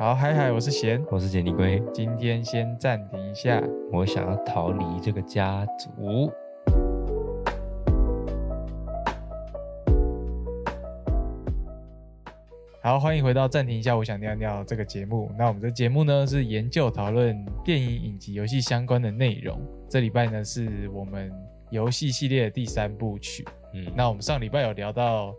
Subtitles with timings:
[0.00, 3.60] 好，嗨嗨，我是贤，我是杰尼龟，今天先暂停一下。
[3.90, 6.30] 我想要逃离这个家族。
[12.80, 15.32] 好，欢迎回到暂停一下，我想尿尿这个节目。
[15.36, 19.60] 那我们的节目呢是研究讨论电影、影集、游戏相关的内容。
[19.90, 21.28] 这礼拜呢是我们
[21.70, 23.44] 游戏系列的第三部曲。
[23.74, 25.34] 嗯，那我们上礼拜有聊到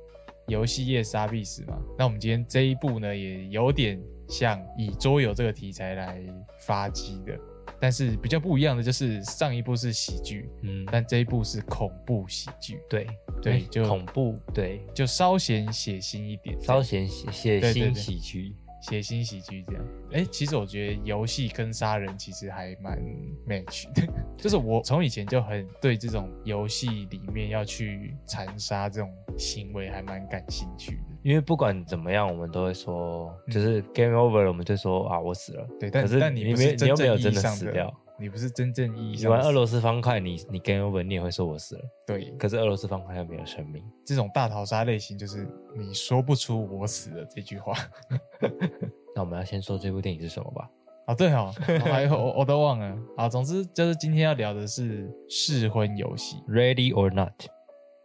[0.48, 1.80] 游戏业杀必死嘛？
[1.98, 3.98] 那我们今天这一部呢也有点
[4.30, 6.22] 像以桌游这个题材来
[6.60, 7.38] 发迹的，
[7.80, 13.08] 但是比较不一样的就是上一部是喜剧，嗯，但这一部是恐怖喜剧，对
[13.42, 18.56] 对哎就恐怖，对，就稍显血腥一点，稍显血血腥喜剧。
[18.82, 19.86] 血腥喜剧这样。
[20.14, 22.98] 哎，其实我觉得游戏跟杀人其实还蛮
[23.46, 31.09] match 的，就是我从以前就很对这种游戏里面要去残杀这种行为还蛮感兴趣的。
[31.30, 35.68] 因为不管怎么样，我们都会说，嗯就是 game over 了，我们就说啊，我死了。
[35.80, 41.82] 对，但可是但你没你又没有真的死掉，你不是真正意义你玩俄罗斯方块，你你 game over，你也会说我死了。
[42.08, 43.84] 对可是俄罗斯方块又没有生命。
[44.04, 47.74] 这种大逃杀类型，就是你说不出我死了这句话。
[49.16, 50.68] 那我们要先说这部电影是什么吧？
[51.06, 52.98] 啊，对哦，我还有我我都忘了。
[53.18, 56.38] 啊，总之就是今天要聊的是试婚游戏。
[56.48, 57.34] Ready or Not，《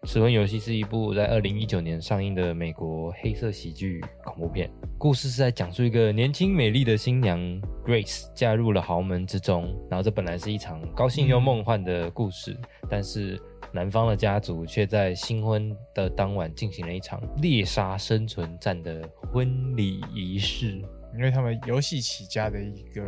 [0.07, 4.71] 失婚游戏》是一部在二零一九年上映的美国黑色喜剧恐怖片。
[4.99, 7.41] 故事是在讲述一个年轻美丽的新娘
[7.87, 12.55] Grace 嫁入了豪门之中，然后这本来是一场高兴又梦幻的故事，
[12.91, 13.41] 但是
[13.73, 20.83] 男方的家族却在新婚的当晚进行了一场猎杀生存战的婚礼仪式。
[21.17, 23.03] 因为他们游戏起家的一个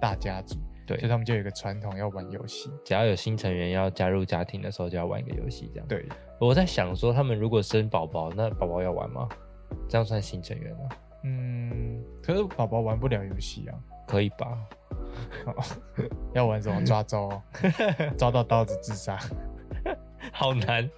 [0.00, 0.56] 大家族，
[0.92, 2.70] 对所以他们就有一个传统要玩游戏。
[2.84, 5.88] 只要有新成员要加入家庭的时候，就要玩一个游戏，这样。
[5.88, 6.06] 对，
[6.38, 9.28] 我在想说，他们如果生宝宝，那宝宝要玩吗？
[9.88, 10.88] 这样算新成员吗？
[11.24, 14.58] 嗯，可是宝宝玩不了游戏啊，可以吧？
[16.34, 17.42] 要玩什么抓周哦，
[18.16, 19.18] 抓到刀子自杀。
[20.30, 20.88] 好难，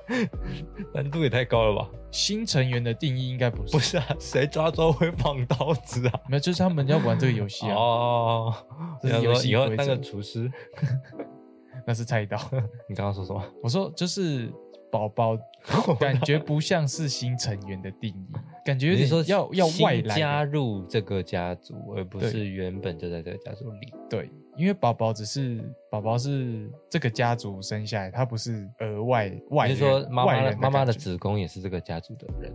[0.93, 1.89] 难度也太高了吧？
[2.11, 6.21] 新成员的定义应该不是，不是啊，谁抓周会放刀子啊？
[6.29, 8.55] 没有，就是他们要玩这个游戏啊，哦，
[9.03, 10.51] 这是游戏以后当个厨师？
[11.87, 12.39] 那是菜刀。
[12.89, 13.43] 你刚刚说什么？
[13.63, 14.53] 我说就是
[14.91, 15.37] 宝宝，
[15.99, 18.27] 感觉不像是新成员的定义，
[18.65, 20.15] 感觉有点你说要要外来。
[20.17, 23.93] 加入这个家族，而不是原本就在这个家族里。
[24.09, 29.75] 对，因为宝宝只是宝宝是这个家族生下来，他不是额外外人。
[29.75, 32.53] 你是说妈外妈的妈妈的子宫也是这个家族的人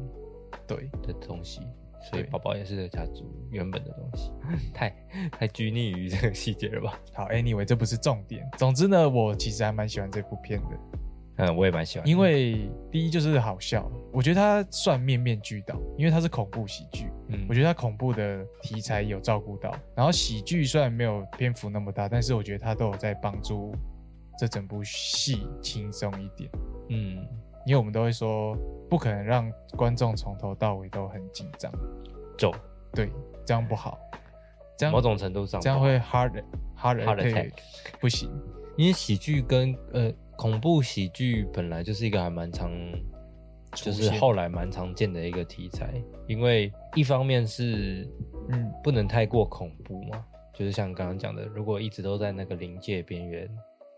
[0.65, 1.61] 对的东西，
[2.09, 4.31] 所以对宝宝也是这个家族原本的东西。
[4.73, 4.95] 太
[5.31, 6.99] 太拘泥于这个细节了吧？
[7.13, 8.47] 好，anyway，这不是重点。
[8.57, 10.77] 总之呢，我其实还蛮喜欢这部片的，
[11.39, 23.73] 嗯，我也蛮喜欢，因为第一就是好笑，我觉得它算面面俱到，因为它是恐怖喜剧，嗯我觉得它恐怖的题材有照顾到，然后喜剧虽然没有篇幅那么大，但是我觉得它都有在帮助
[24.37, 26.49] 这整部戏轻松一点，
[26.89, 27.25] 嗯，
[27.65, 28.53] 因为我们都会说
[28.89, 31.71] 不可能让观众从头到尾都很紧张，
[32.37, 32.51] 走
[32.93, 33.09] 对，
[33.45, 33.97] 这样不好，
[34.77, 36.43] 这样某种程度上这样会 hard
[36.77, 37.51] hard attack
[38.01, 38.29] 不行，
[38.75, 42.71] 因为喜剧跟呃恐怖喜剧本来就是一个还蛮常，
[43.75, 46.01] 就是后来蛮常见的一个题材。
[46.29, 48.07] 因为一方面是
[48.47, 53.49] 嗯，不能太过恐怖嘛，就是像刚刚讲的，如果一直都在那个临界边缘，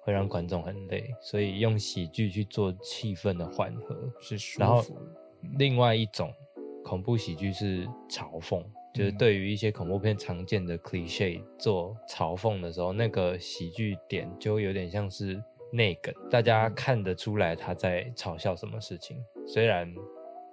[0.01, 3.96] 会让观众很累，所以用喜剧去做气氛的缓和。
[4.19, 4.97] 是舒然后服。
[5.59, 6.34] 另外一种
[6.84, 8.66] 恐怖喜剧是嘲讽，
[8.96, 15.40] 就是嗯对于一些恐怖片常见的 cliche 做嘲讽的时候，那个喜剧点就有点像是
[15.72, 19.18] 内梗，大家嗯看得出来他在嘲笑什么事情。
[19.48, 19.92] 虽然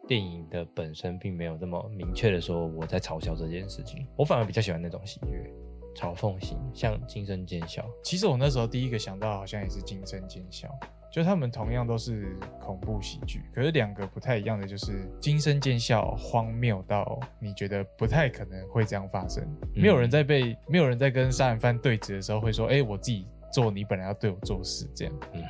[0.06, 5.50] 电影的本身并没有这么明确的说我在嘲笑这件事情，我反而比较喜欢那种喜悦。
[5.94, 10.68] 嘲讽型，像《惊声尖笑》，其实我那时候第一个想到好像也是《惊声尖笑》，
[11.10, 19.42] 就他们同样都是恐怖喜剧，可是两个不太一样的就是《惊声尖笑》荒谬到你觉得不太可能会这样发生，
[19.74, 25.42] 嗯没有人在被没有人在跟杀人犯对峙的时候会说，哎、我自己做你本来要对我做事这样，嗯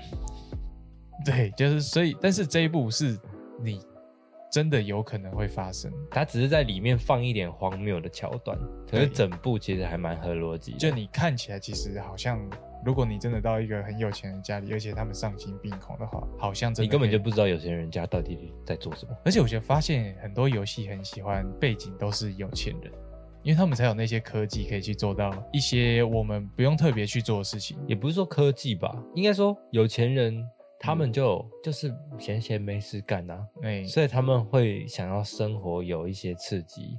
[1.24, 3.18] 对，就是所以，但是这一部是
[3.62, 3.80] 你
[4.50, 8.58] 真的有可能会发生，他只是在里面放一点荒谬的桥段，
[8.90, 10.78] 可是整部其实还蛮合逻辑的。
[10.78, 12.40] 就你看起来其实好像。
[12.84, 19.12] 如果你真的到一个很有钱人家里，而且他们丧心病狂的话，好像真的你根本就不知道有钱人家到底在做什么。
[19.24, 22.92] 而且我觉得发现很多游戏很喜欢背景都是有钱人，
[23.42, 27.78] 因为他们才有那些科技可以去做到一些我们不用特别去做的事情。
[27.86, 30.44] 也不是说科技吧，应该说有钱人
[30.78, 36.96] 他们就、就是闲闲没事干啊，哎、所以他们会想要生活有一些刺激，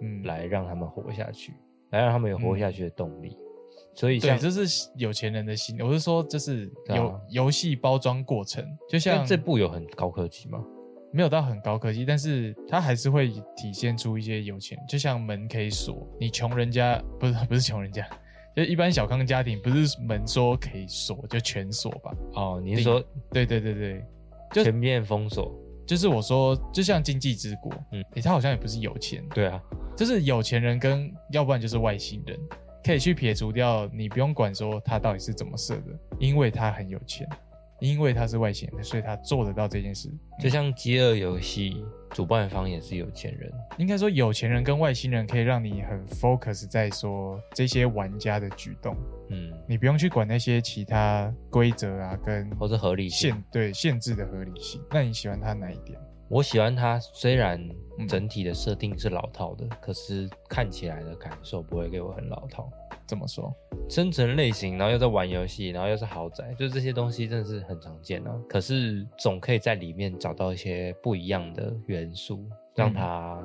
[0.00, 1.52] 嗯，来让他们活下去。
[1.90, 3.36] 来让他们有活下去的动力。
[3.94, 5.78] 所以对，像这是有钱人的心。
[5.80, 10.64] 我是说，就是游游戏包装过程，就像这部有很高科技吗？
[11.12, 18.06] 没有到很高科技，但是它还是会体现出一些有钱，就像门可以锁，你穷人家不是不是穷人家，
[18.56, 22.12] 就一般小康家庭不是门说可以锁就全锁吧？
[22.34, 24.04] 哦，你是说对对对对，
[24.52, 25.54] 就全面封锁？
[25.84, 29.60] 就是我说，就像经济之国，嗯他好像也不是有钱，对啊，
[29.96, 32.38] 就是有钱人跟要不然就是外星人，
[32.84, 37.28] 可以去撇除掉，你不用管说他到底是怎么设的，因为他很有钱，
[37.82, 40.08] 因为他是外星人，所以他做得到这件事。
[40.40, 48.96] 就像饥饿游戏主办方也是有钱人，应该说，有钱人跟外星人可以让你很 focus 在说这些玩家的举动，
[49.30, 53.30] 嗯，你不用去管那些其他规则啊跟或是合理性。
[53.30, 54.80] 限对限制的合理性。
[54.90, 55.98] 那你喜欢他哪一点？
[56.28, 57.60] 我喜欢他，虽然
[57.98, 62.70] 嗯整体的设定是老套的，可是看起来的感受不会给我很老套。
[63.12, 63.54] 怎么说？
[63.90, 68.34] 生存类型，然后又在玩游戏，然后又是豪宅，就这些东西真的是很常见啊。
[68.48, 73.38] 可是总可以在里面找到一些不一样的元素，让它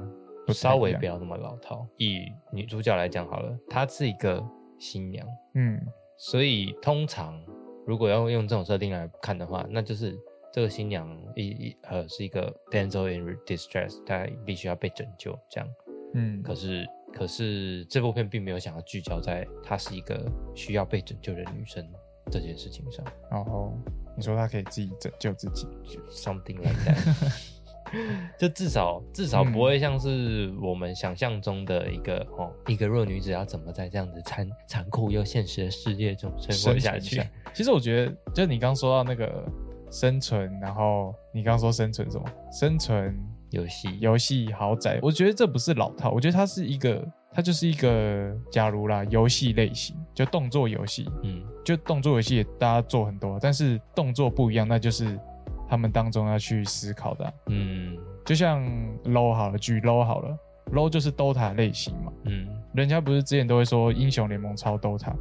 [0.53, 1.85] 稍微不要那么老套。
[1.97, 4.41] 以女主角来讲好了，她是一个
[4.79, 5.77] 新娘，嗯
[6.15, 7.37] 所以通常
[7.85, 10.17] 如果要用这种设定来看的话，那就是
[10.53, 15.69] 这个新娘一一呃是一个 damsel in distress，她必须要被拯救这样。
[16.13, 16.87] 嗯，可是
[17.17, 21.85] 可是这部片并没有想要聚焦在她是一个需要被拯救的女生
[22.31, 23.73] 这件事情上然后
[24.15, 25.65] 你说她可以自己拯救自己
[26.09, 27.57] ，，something like that。
[28.37, 37.23] 就至少至少不会像是我们想象中的一个、哦，一个弱女子要怎么在这样子残残酷又现实的世界中生活下去。
[37.53, 39.45] 其实我觉得，就你刚说到那个
[39.89, 42.25] 生存，然后你刚说生存什么？
[42.51, 43.17] 生存
[43.51, 43.99] 游戏。
[43.99, 51.43] 游戏豪宅，我觉得这不是老套，我觉得它是一个，它就是一个，假如啦，游戏类型，就动作游戏，嗯。
[51.65, 55.19] 就动作游戏也大家做很多，但是动作不一样，那就是
[55.67, 57.97] 他们当中要去思考的啊、嗯。
[58.23, 58.65] 就像
[59.03, 60.37] low 好了，举 low 好了
[60.71, 65.13] ，low 就是 DOTA 类型嘛，嗯，人家不是之前都会说英雄联盟超 DOTA，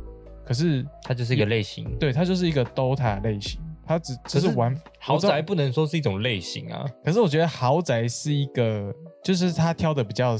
[0.44, 1.98] 可是它就是一个类型。
[1.98, 6.84] 对它就是一个 DOTA 类型，它只只是玩豪宅不能说是一种类型啊。
[7.04, 8.92] 可是我觉得豪宅是一个，
[9.22, 10.36] 就是他挑的比较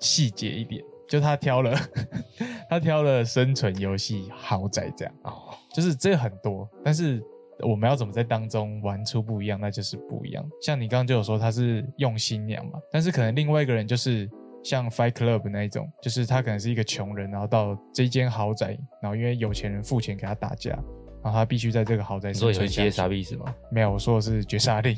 [0.00, 1.78] 细节一点，就他挑了
[2.68, 7.22] 他挑了生存游戏豪宅这样，哦，就是这个很多，但是
[7.60, 10.44] 我们要怎么在当中玩出不一样，那就是不一样。
[10.62, 14.28] 像你刚刚就有说他是用心娘嘛，但是可能另外一个人就是
[14.64, 20.76] 像 Fight Club 那一种，就是他可能是一个穷人，然后到这间豪宅，然后因为有钱人付钱给他打架，
[21.22, 22.90] 然后他必须在这个豪宅你说游戏的。
[22.90, 23.54] 沙比斯吗？
[23.70, 24.96] 没有，我说的是绝杀令。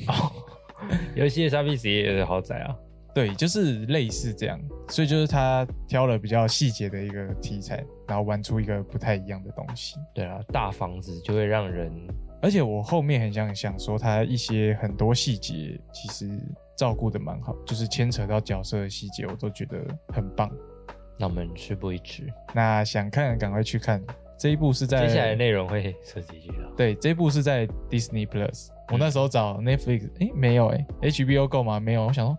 [1.15, 2.77] 游戏的沙比斯也有豪宅啊。
[3.15, 7.77] 对，就是类似这样，所以就是他挑了比较细节的一个题材，
[8.09, 9.95] 然后玩出一个不太一样的东西。
[10.13, 11.93] 对啊，大房子就会让人
[12.43, 16.29] 而且我后面很想想说，他一些很多细节其实
[16.77, 19.79] 照顾的蛮好，就是牵扯到角色的细节，我都觉得
[20.09, 20.51] 很棒。
[21.17, 24.03] 那我们事不宜迟，那想看的赶快去看，
[24.39, 26.51] 这一部是在接下来的内容会涉及。
[26.77, 28.69] 对，这一部是在 Disney Plus。
[28.93, 31.81] 我那时候找 Netflix，诶，没有诶 h b o Go 吗？
[31.81, 32.05] 没有。
[32.07, 32.39] 我想说，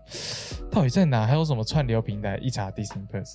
[0.70, 1.26] 到底在哪？
[1.26, 2.36] 还有什么串流平台？
[2.36, 3.34] 一查 Disney Plus，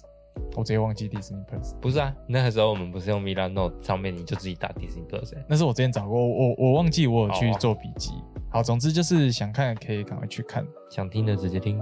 [0.56, 1.76] 我直接忘记 Disney Plus。
[1.82, 8.12] 不是啊，那个时候我们不是用 Milano 上面你就自己打 Disney Plus，、欸、那是我之前找过，我我我忘记我有去做笔记。
[8.50, 10.66] 好，总之就是想看可以赶快去看。
[10.90, 11.82] 想听的直接听。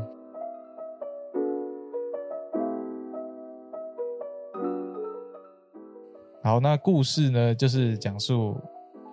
[6.42, 8.58] 好，那故事呢，就是讲述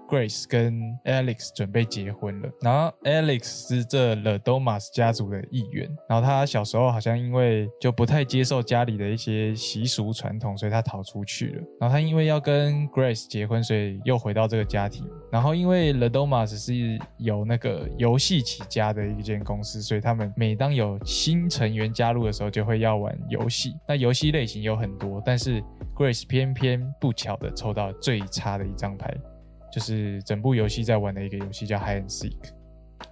[0.08, 11.62] Grace 跟 Alex 准备结婚了，然后 Alex 是这 The Domas 家族的一员，然后他小时候好像因为就不太接受家里的一些习俗传统，所以他逃出去了。
[11.80, 15.06] 然后他因为要跟 Grace 结婚，所以又回到这个家庭。
[15.30, 23.74] 然后因为 The Domas 是由那个游戏起家的一间公司，所以他们每当有新成员加入的时候，就会要玩游戏。
[23.88, 25.62] 那游戏类型有很多，但是
[25.94, 29.12] Grace 偏偏不巧的抽到最差的一张牌，
[29.72, 32.36] 就是整部游戏在玩的一个游戏叫 Hide and Seek。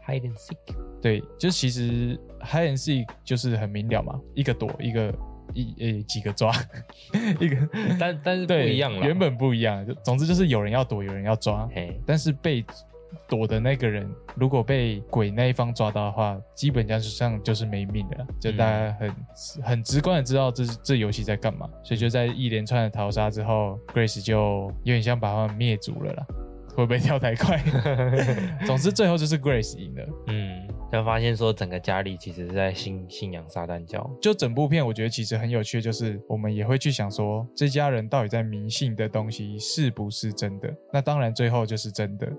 [0.06, 0.56] Hide and seek，
[1.02, 5.14] 对，就其实 Hide and Seek 就是很明了嘛，一个躲，一个
[5.52, 6.52] 一呃几个抓，
[7.38, 7.56] 一个
[7.98, 9.06] 但但是不一样了。
[9.06, 9.86] 原本不一样。
[9.86, 11.68] 就总之就是有人要躲，有人要抓，
[12.06, 12.64] 但是被
[13.28, 19.14] 躲的那个人如果被鬼那一方抓到的话，基本上就是没命的啦，就大家很、
[19.62, 26.26] 很直观的知道这这游戏在干嘛，所以就在一连串的逃杀之后，Grace 就有点像把他们灭族了啦。
[26.76, 27.62] 会不会跳太快？
[28.66, 30.04] 总之最后就是 Grace 赢了。
[30.26, 34.08] 嗯，然后发现说整个家里其实是在信信仰撒旦教。
[34.20, 40.72] 就整部片，我觉得其实很有趣，就是我们也会去想说，这家人到底在迷信的东西是不是真的？
[40.92, 42.32] 那当然，最后就是真的。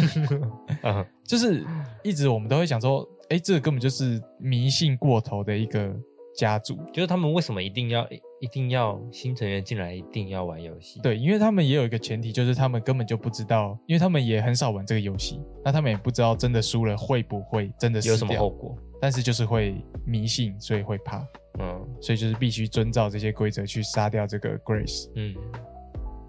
[0.82, 1.64] 嗯，就是
[2.02, 5.94] 一直我们都会想说，哎，这个根本就是迷信过头的一个
[6.36, 6.78] 家族。
[6.92, 8.08] 就是他们为什么一定要
[8.44, 11.00] 一定要新成员进来一定要玩游戏？
[11.00, 18.76] 对，因为他们也有一个前提，就是他们根本就不知道，因为他们也很少玩这个游戏，那他们也不知道真的输了会不会真的有什么后果？
[19.00, 19.74] 但是就是会
[20.04, 21.26] 迷信，所以会怕，
[21.58, 25.10] 嗯所以就是必须遵照这些规则去杀掉这个 Grace。
[25.14, 25.34] 嗯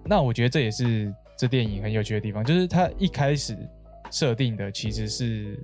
[0.05, 3.57] 那我觉得这也是这电影很有趣的地方，就是他一开始
[4.09, 5.59] 设定的其实是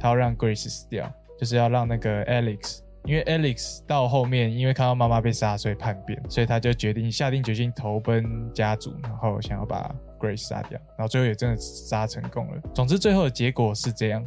[0.00, 1.08] 他要让 Grace 死掉，
[1.38, 12.60] 就是要让那个 Alex，因为 Alex 到后面因为看到妈妈被杀，所以叛变，所以他就决定下定决心投奔家族，然后想要把 Grace 杀掉，然后最后也真的杀成功了。
[12.74, 14.24] 总之最后的结果是这样。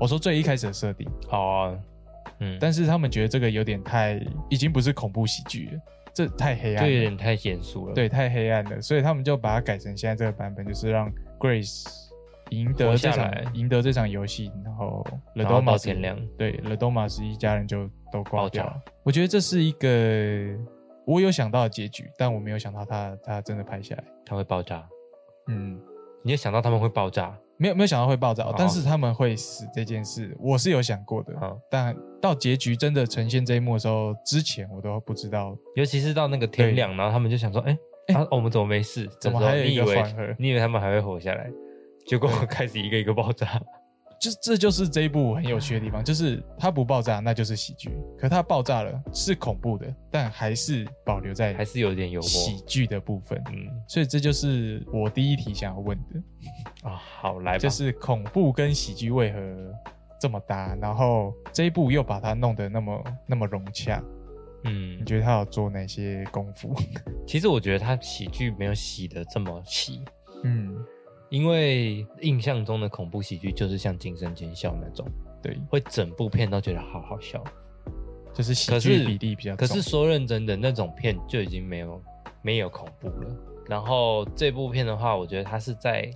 [0.00, 1.78] 我说最一开始的设定，哦
[2.40, 5.80] 嗯，但是他们觉得这个有点太，已经不是恐怖喜剧了，
[6.12, 7.94] 这太黑暗了，这，有点太严肃了。
[7.94, 11.84] 对，太黑暗了，所以他们就把它改成现在这个版本，就是让 Grace
[12.50, 15.04] 赢得这场赢得这场游戏，然后
[15.36, 18.80] 到 Domas 天亮对 The Domas 一家人就都挂爆炸掉了。
[19.02, 20.56] 我觉得这是一个
[21.06, 24.04] 我有想到的结局，但我没有想到他他真的拍下来。
[24.24, 24.86] 他会爆炸。
[25.48, 25.80] 嗯，
[26.22, 27.36] 你有想到他们会爆炸？
[27.58, 31.32] 没有没有想到会爆炸，哦但是他们会死这件事，我是有想过的。
[31.40, 35.56] 嗯但到结局真的呈现这一幕的时候，之前我都不知道。
[35.74, 37.78] 尤其是到那个天亮，然后他们就想说：“哎、
[38.14, 39.08] 啊，我们怎么没事？
[39.20, 41.48] 怎么还有一个缓和你以为他们还会活下来？
[42.06, 43.60] 结果开始一个一个爆炸。
[44.18, 52.26] 就这就是这一部很有趣的地方，就是它不爆炸那就是喜剧，可它爆炸了是恐怖的，但还是保留在还是有点幽默。
[52.28, 53.38] 喜剧的部分。
[53.52, 56.22] 嗯所以这就是我第一题想要问的，
[56.88, 59.38] 啊，好来吧， 就是恐怖跟喜剧为何
[60.18, 60.74] 这么搭？
[60.80, 64.02] 然后这一部又把它弄得那么那么融洽，
[64.64, 66.74] 嗯你，觉得他有做哪些功夫？
[67.26, 70.02] 其实我觉得他喜剧没有洗的这么细，
[70.42, 70.74] 嗯，
[71.28, 75.06] 因为印象中的恐怖喜剧就是像《惊声尖笑》那种，
[75.42, 77.42] 对，会整部片都觉得好好笑。
[78.32, 79.76] 就是喜剧比例比较可重。
[79.76, 82.02] 是说认真的那种片就已经没有
[82.42, 83.36] 没有恐怖了。
[83.66, 86.10] 然后这部片的话，我觉得它是在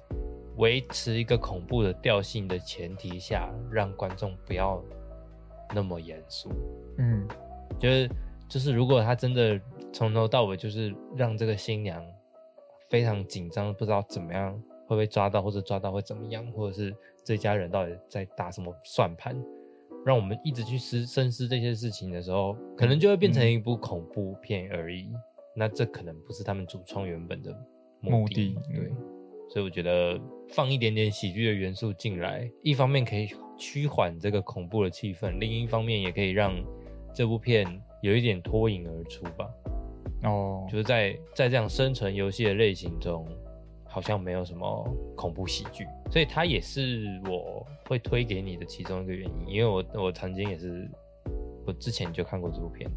[0.57, 4.81] 维持一个恐怖的调性的前提下，让观众不要
[5.75, 6.51] 那么严肃。
[6.99, 7.27] 嗯
[7.79, 8.11] 就是
[8.49, 9.59] 就是，如果他真的
[9.93, 12.05] 从头到尾就是让这个新娘
[12.91, 16.93] 非常紧张，不知道怎么样会被抓到，或者抓到会怎么样，或者是
[17.25, 19.41] 这家人到底在打什么算盘，
[20.05, 25.09] 让我们一直去思深思这些事情的时候，可能就会变成一部恐怖片而已。
[25.55, 27.57] 那这可能不是他们主创原本的
[28.01, 28.97] 目目的对嗯，
[29.49, 30.19] 所以我觉得
[30.49, 36.55] 放一点点喜剧的元素进来，一方面可以趋缓这个恐怖的气氛，另一方面也可以让
[37.15, 39.49] 这部片有一点脱颖而出吧。
[40.23, 43.27] 哦，就是在在这样生存游戏的类型中，
[43.91, 49.55] 好像没有什么恐怖喜剧，所以它也是我会推给你的其中一个原因。
[49.55, 50.89] 因为我我曾经也是，
[51.67, 52.89] 我之前就看过这部片，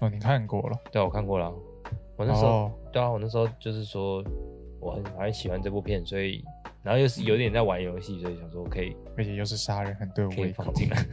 [0.00, 1.50] 哦，你看过了，对啊，我看过了。
[2.16, 4.22] 我那时候、哦对啊，我那时候就是说
[4.80, 6.44] 我很很喜欢这部片，所以
[6.82, 10.74] 然后又是有点在玩游戏，所以想说可以而且又是杀人，很对我可以胃口放。
[10.74, 11.06] 进来。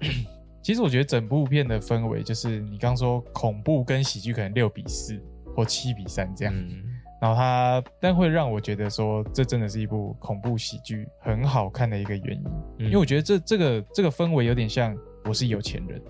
[0.62, 5.20] 其实我觉得整部片的氛围就是你刚说恐怖跟喜剧可能六比四
[5.56, 6.84] 或七比三这样，嗯
[7.20, 12.44] 然后它但会让我觉得说这真的是一部恐怖喜剧很好看的一个原因，
[12.78, 16.00] 嗯因为我觉得这这个这个氛围有点像我是有钱人，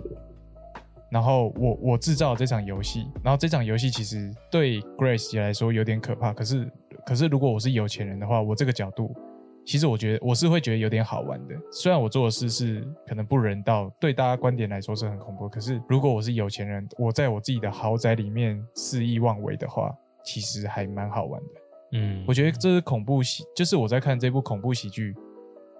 [1.10, 6.70] 然后我我制造这场游戏，然后这场游戏其实对 Grace 来说有点可怕，可是
[7.04, 9.14] 可是如果我是有钱人的话，我这个角度。
[9.62, 15.48] 其实我觉得我是会觉得有点好玩的，虽然我做的事是可能不人道，对大家观点来说是很恐怖。
[15.48, 21.48] 可是如果我是有钱人，我在我自己的豪宅里面肆意妄为的话，其实还蛮好玩的。
[21.92, 25.14] 嗯我觉得这是恐怖喜，就是我在看这部恐怖喜剧，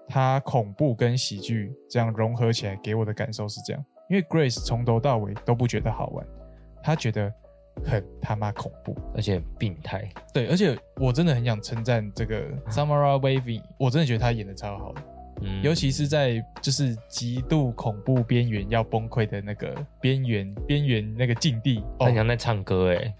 [0.07, 3.85] 它恐怖跟喜剧这样融合起来给我的感受是这样。
[4.09, 6.27] 因为 Grace 从头到尾都不觉得好玩，
[6.83, 7.33] 他觉得
[7.85, 8.93] 很他妈恐怖。
[9.15, 10.05] 而且病态。
[10.33, 15.01] 对，而且我真的很想称赞这个 Samara Weaving，我真的觉得他演的超好的。
[15.43, 23.15] 嗯尤其是在就是极度恐怖边缘要崩溃的那个边缘边缘那个境地，哦他很，像在唱歌哎，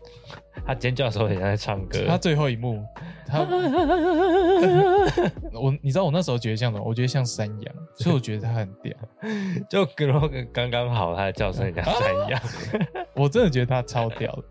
[0.66, 2.06] 他尖叫的时候很像在唱歌。
[2.08, 2.84] 他最后一幕，
[3.28, 3.40] 他
[5.54, 6.84] 我你知道我那时候觉得像什么？
[6.84, 8.94] 我觉得像山羊，所以我觉得他很屌。
[9.70, 12.42] 就跟我刚刚好，他的叫声很像山一样。
[13.16, 14.44] 我真的觉得他超屌的，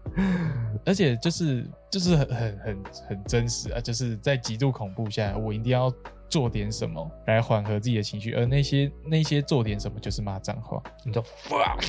[0.84, 3.80] 而且就是就是很很很很真实啊！
[3.80, 5.92] 就是在极度恐怖下，我一定要
[6.28, 11.82] 做点什么来缓和自己的情绪，而那些那些做点什么就是骂脏话，你说 fuck，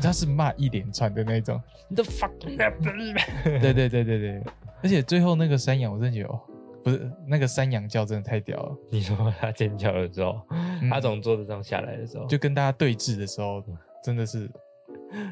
[0.00, 1.60] 他是骂一连串的那种。
[1.88, 3.72] 你的 fuck，对对？
[3.72, 4.42] 对对对，
[4.82, 6.40] 而且最后那个山羊，我真的觉得哦，
[6.82, 10.88] 不是那个山羊叫真的太屌了，你说他尖叫的时候，嗯。
[10.88, 13.62] 他从桌子上下来的时候，就跟大家对峙的时候，
[14.02, 14.48] 真的是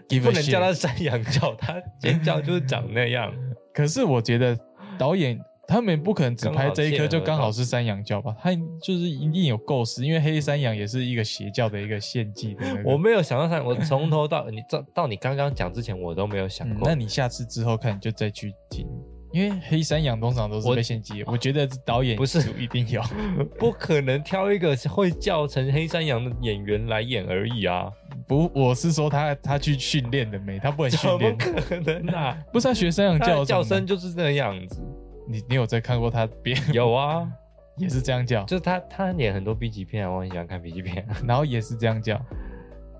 [0.08, 3.32] give 不 a 能叫他山羊叫，他尖叫就是长那样。
[3.72, 4.58] 可是我觉得
[4.98, 5.40] 导演
[5.70, 8.34] 他们不可能只拍这一颗就刚好是山羊教吧？
[8.42, 12.90] 他就是一定有构思，因为黑山羊也是一个邪教的一个献祭的那个。
[12.90, 16.88] 我没有想到山，我从头到你到到你刚刚讲之前，我都没有想过。
[16.88, 18.84] 嗯那你下次之后看就再去听，
[19.32, 21.30] 因为黑山羊通常都是被献祭的。
[21.30, 23.00] 我觉得导演不是组一定有，
[23.56, 27.88] 不可能挑一个会叫成黑山羊的演员来演而已啊！
[28.26, 31.36] 不，我是说他他去训练的没，他不能怎么训练。
[31.38, 32.36] 可能啊？
[32.52, 34.82] 不是他学山羊叫叫声就是那样子。
[35.30, 37.30] 你你有在看过他别 有啊，
[37.76, 42.20] 也是这样叫，就是他他演很多 B 级片啊，我很喜欢看 B 级片啊， 然后也是这样叫，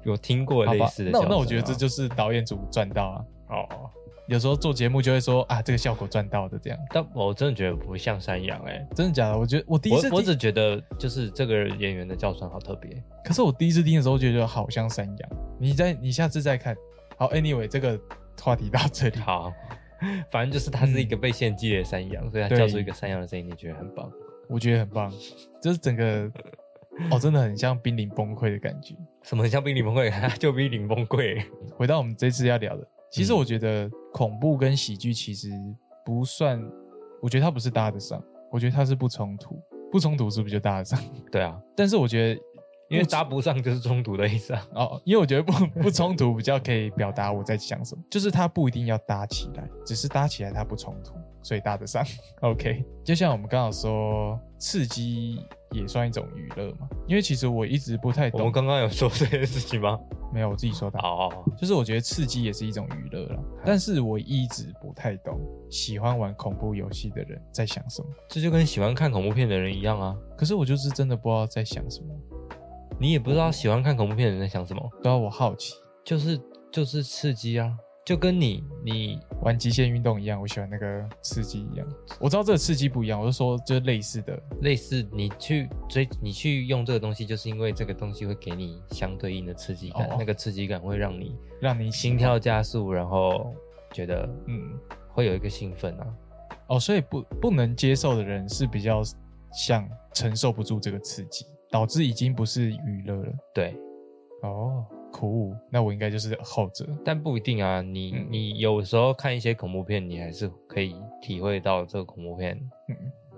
[0.05, 1.05] 有听过类似？
[1.05, 1.21] 的那。
[1.31, 3.25] 那我觉得这就是导演组赚到啊。
[3.49, 3.91] 哦，
[4.29, 9.37] 有时候做节目就会说啊，这个效果赚到的这样，但我真的觉得不像山羊哎、真的假的？
[9.39, 13.03] 我觉得我第一次我只觉得就是这个演员的叫声好特别。
[13.25, 15.31] 可是我第一次听的时候觉得好像山羊。
[15.59, 16.77] 你在你下次再看。
[17.19, 18.01] 好，anyway，这个
[18.41, 19.19] 话题到这里。
[19.19, 19.53] 好，
[20.31, 24.11] 反正就是他是一个被献祭的山羊，所以他叫出一个山羊的声音，你觉得很棒。
[24.49, 25.13] 我觉得很棒，
[25.63, 26.31] 就是整个
[27.11, 28.97] 哦，真的很像濒临崩溃的感觉。
[29.23, 30.11] 什么很像濒临崩溃？
[30.39, 31.41] 就濒临崩溃。
[31.77, 35.51] 回到我们这次要聊的，其实嗯我觉得恐怖跟喜剧其实
[36.05, 36.61] 不算，
[37.23, 39.57] 我觉得它不是搭得上，我觉得它是不冲突，
[39.93, 40.99] 不冲突是不是就搭得上？
[41.31, 42.41] 对啊，但是我觉得，
[42.91, 44.67] 因为搭不上就是冲突的意思啊。
[44.75, 52.05] 哦，因为我觉得不 不冲突比较可以表达我在想什么，就是它不一定要搭起来，只是搭起来它不冲突，所以搭得上。
[52.43, 55.39] OK，就像我们刚好说，刺激
[55.71, 59.99] 也算一种娱乐嘛，因为其实我一直不太懂，我们刚刚有说这件事情吗？
[60.33, 61.29] 没有我自己说的，哦，
[61.59, 65.37] 就是我觉得刺激也是一种娱乐啦，但是我一直不太懂
[65.69, 70.17] 喜欢玩恐怖游戏的人在想什么，这就跟喜欢看恐怖片的人一样啊。
[70.37, 72.15] 可是我就是真的不知道在想什么，
[73.01, 75.75] 你也不知道喜欢看恐怖片的人在想什么，都要我好奇。
[76.05, 76.39] 就是
[76.71, 81.87] 就是刺激啊，就跟你你玩极限运动一样，我喜欢那个刺激一样。
[82.21, 93.55] 我知道这个刺激不一样，我就说就是类似的，类似你去追你去用这个东西，就是因为这个东西会给你相对应的刺激感，哦那个刺激感会让你让你心跳加速，然后
[93.93, 96.07] 觉得嗯会有一个兴奋啊。
[96.69, 99.03] 哦，所以不不能接受的人是比较
[99.53, 103.33] 像承受不住这个刺激，导致已经不是娱乐了。
[103.55, 103.77] 对，
[104.43, 106.87] 哦，酷，那我应该就是后者。
[107.05, 107.81] 但不一定啊。
[107.81, 112.57] 你、嗯你有时候看一些恐怖片，你还是可以体会到这个恐怖片
[112.89, 112.97] 嗯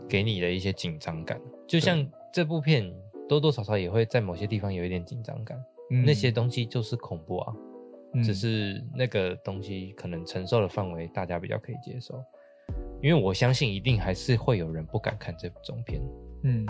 [0.08, 1.40] 给你的一些紧张感。
[1.66, 2.92] 就像这部片
[3.28, 7.54] 多多少少也会在某些地方有一点紧张感，嗯那些东西就是恐怖啊。
[8.14, 12.22] 嗯只是那个东西可能承受的范围大家比较可以接受，
[13.00, 15.98] 因为我相信一定还是会有人不敢看这种片，
[16.42, 16.66] 嗯，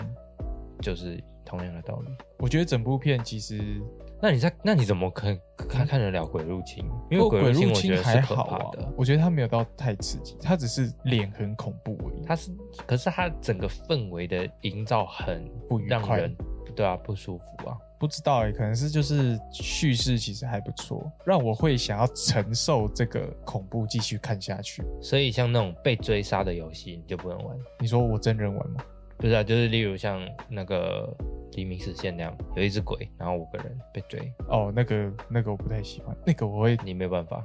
[0.79, 2.11] 就是同样的道理。
[2.39, 3.81] 我觉得整部片其实
[4.21, 5.27] 那你在那你怎么可
[5.57, 6.85] 看看得了鬼入侵？
[7.09, 12.21] 因为鬼入侵我觉得是可好啊怕的，，我觉得它没有到太刺激，它只是脸很恐怖而已。
[12.25, 12.51] 它是
[12.85, 16.35] 可是它整个氛围的营造很不愉快让人
[16.75, 17.77] 对啊不舒服啊。
[17.99, 24.83] 不知道哎、可能是就是叙事其实还不错，让我会想要承受这个恐怖继续看下去。
[25.01, 28.83] 所以像那种被追杀的游戏你就不能玩，你说我真人玩吗？
[29.23, 31.15] 不是啊，就是例如像那个
[31.53, 37.41] 黎明实现那样，有一只鬼，然后五个人被追，哦，那个那个我不太喜欢，那个我会你没有办法。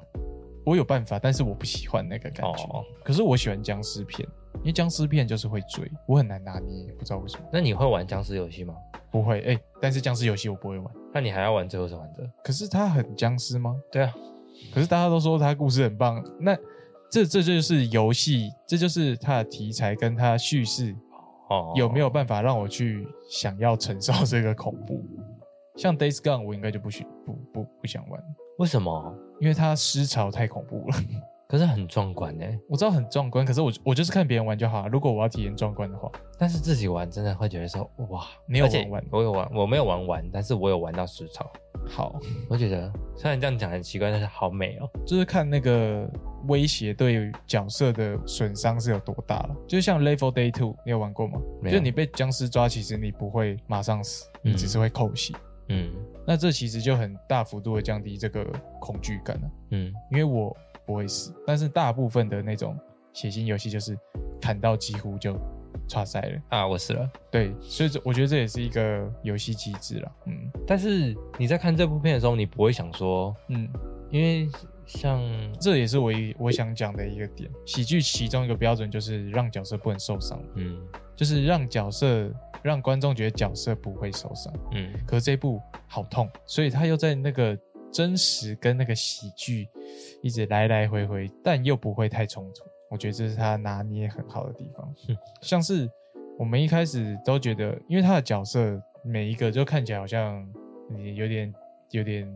[0.66, 2.64] 我有办法，但是我不喜欢那个感觉。
[2.64, 7.44] 哦可是我喜欢僵尸片，因为僵尸片就是会追，我很难拿捏，不知道为什么。
[7.52, 8.74] 那你会玩僵尸游戏吗？
[9.12, 10.92] 不会哎、但是僵尸游戏我不会玩。
[11.14, 12.28] 那你还要玩最后生还者？
[12.42, 13.80] 可是它很僵尸吗？
[13.92, 14.12] 对啊，
[14.74, 16.58] 可是大家都说它故事很棒，那
[17.08, 20.92] 这这就是游戏，这就是它的题材跟它叙事
[21.48, 25.02] 哦，有没有办法让我去想要承受这个恐怖？
[25.76, 28.20] 像 Days Gone 我应该就不许不不不想玩，
[28.58, 29.14] 为什么？
[29.40, 30.96] 因为它尸潮太恐怖了。
[31.48, 32.44] 可是很壮观呢。
[32.68, 34.88] 我知道很壮观，可是我我就是看别人玩就好了。
[34.88, 41.50] 如果我要体验壮观的话，但是自己玩真的会觉得说哇，你有玩完我有玩，我没有玩完，但是我有玩到尸潮。
[41.86, 44.86] 好，我觉得虽然这样讲很奇怪，但是好美哦。
[45.06, 46.06] 就是看那个
[46.48, 49.56] 威胁对角色的损伤是有多大了。
[49.66, 51.40] 就像 Level Day Two，你有玩过吗？
[51.64, 55.32] 就是你被僵尸抓，其实你不会马上死，你嗯只是会扣血。
[55.70, 55.90] 嗯
[56.26, 58.44] 那这其实就很大幅度的降低这个
[58.78, 60.54] 恐惧感了、嗯，因为我
[60.88, 62.74] 不会死，但是大部分的那种
[63.12, 63.94] 血腥游戏就是
[64.40, 65.36] 砍到几乎就
[65.86, 66.40] 差赛了。
[66.48, 67.06] 啊，我死了。
[67.30, 70.12] 对，所以这我觉得这也是一个游戏机制了。
[70.24, 73.68] 嗯但是你在看这部片的时候，你不会想说，嗯，
[74.10, 74.48] 因为
[74.86, 75.20] 像
[75.60, 77.50] 这也是我一我想讲的一个点。
[77.66, 80.80] 喜剧其中一个标准就是让角色不能受伤，嗯
[81.14, 82.30] 就是让角色
[82.62, 84.50] 让观众觉得角色不会受伤。
[84.72, 87.58] 嗯可是这一部好痛，所以他又在那个
[87.92, 89.68] 真实跟那个喜剧
[90.22, 92.64] 一直来来回回，但又不会太冲突。
[92.90, 94.94] 我觉得这是他拿捏很好的地方。
[95.08, 95.90] 嗯像是
[96.38, 100.46] 我们一开始都觉得，因为他的角色每一个就看起来好像
[100.88, 101.52] 你有点
[101.90, 102.26] 有点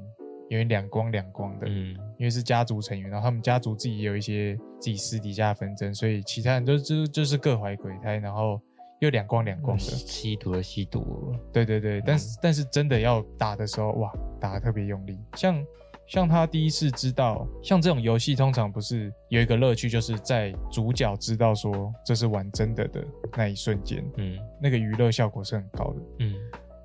[0.48, 8.60] 有点两光两光的，嗯因为是家族成员，然后他们家族自己也有一些自己私底下的纷争，所以其他人都就就是各怀鬼胎，然后
[9.02, 9.82] 又两光两光的。
[9.82, 15.18] 吸毒的吸毒，对对对，但是、但是真的要打的时候，哇，打的特别用力。
[15.34, 15.64] 像
[16.06, 23.04] 像他第一次知道，像这种游戏通常不是有一个乐趣，就是在主角知道说这是玩真的的
[23.36, 26.00] 那一瞬间，嗯那个娱乐效果是很高的。
[26.20, 26.34] 嗯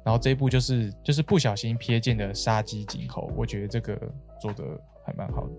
[0.03, 3.95] 然后这一部就是就是不小心瞥见的杀鸡儆猴，我觉得这个
[4.41, 4.63] 做的
[5.05, 5.53] 还蛮好的。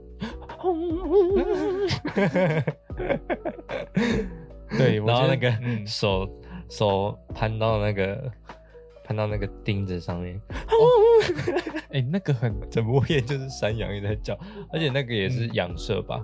[4.77, 6.27] 对，我然后那个嗯手
[6.69, 8.31] 手攀到那个
[9.05, 10.41] 攀到那个钉子上面，
[11.93, 14.39] 哎、那个很整部片就是山羊也在叫，
[14.73, 15.55] 而且那个也是嗯。
[15.55, 16.23] 仰射吧？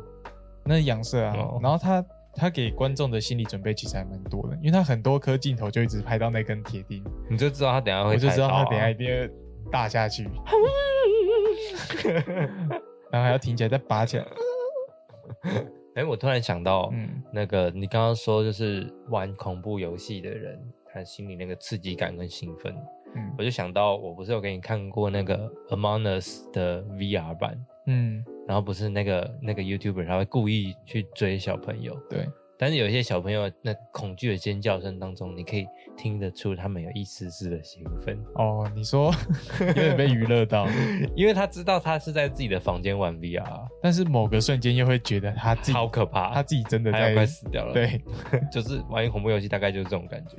[0.64, 1.58] 那是阳色啊，哦。
[1.62, 2.04] 然后他
[2.34, 8.64] 他给观众的心理准备其实还蛮多的，因为他很多颗镜头就一直拍到那根铁钉，你就知道他等一下会、我就知道他啊。
[8.64, 9.30] 等一下一定会
[9.70, 10.24] 大下去，
[13.10, 14.26] 然后还要停起来再拔起来。
[15.96, 17.22] 哎、我突然想到，嗯。
[17.32, 22.74] 那个你刚刚说就是玩恐怖游戏的人，他心里那个刺激感跟兴奋，
[23.16, 39.12] 嗯我就想到我不是有给你看过那个 Among Us 的 VR 版，嗯，然后不是那个那个 YouTuber 他会故意去追小朋友，对，但是有一些小朋友那恐惧的尖叫声当中，你可以听得出他们有一丝丝的兴奋，哦，你说
[39.60, 40.66] 有点被娱乐到，
[41.16, 48.00] 因为他知道他是在自己的房间玩 VR，但是某个瞬间又会觉得他自己好可怕，他自己真的他要快死掉了。，对，
[48.52, 50.36] 就是玩恐怖游戏大概就是这种感觉。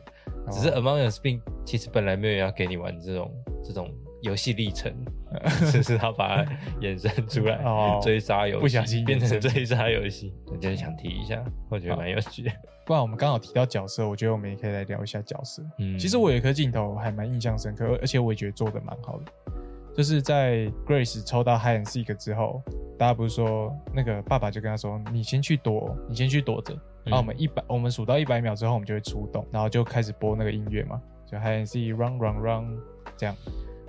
[0.51, 3.31] 只是哦 Among Us 并其实本来没有要给你玩这种
[3.63, 3.91] 这种
[4.25, 4.93] 游戏历程，
[5.71, 12.51] 只是他把它衍生出来，哦追杀游戏，不小心变成追杀游戏，我就是想提一下，我觉得蛮有趣的。
[12.85, 15.63] 不然我们刚好提到角色，我觉得我们也可以来聊一下角色。
[15.79, 19.31] 嗯，其实我有一颗镜头还蛮印象深刻，而且我也觉得做的蛮好的，
[19.95, 22.61] 就是在 Grace 抽到 Hide and Seek 之后，
[22.97, 32.77] 大家不是说那个爸爸就跟他说：“你先去躲，你先去躲着。”然后我们一百，我们数到一百秒之后，我们就会出动，然后就开始播那个音乐嘛，就 Hide and Seek run run run
[33.17, 33.35] 这样，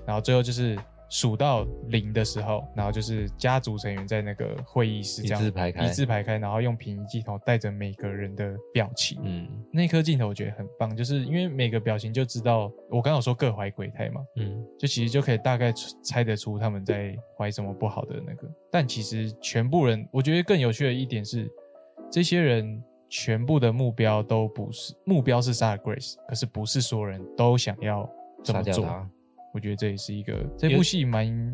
[0.07, 18.49] 然后最后就是数到零的时候，然后就是家族成员在那个会议室这样一字排开一字排开，然后用平移镜头带着每个人的表情，嗯那颗镜头我觉得很棒，就是因为每个表情就知道，我刚刚有说各怀鬼胎嘛，嗯就其实就可以大概猜得出他们在怀什么不好的那个。
[18.71, 21.49] 但其实全部人，我觉得更有趣的一点是，
[22.11, 28.11] 这些人全部的目标都不是目标是杀了 Grace，可是不是所有人都想要
[28.43, 28.85] 这么做。
[29.57, 31.53] 我觉得这也是一个这部戏蛮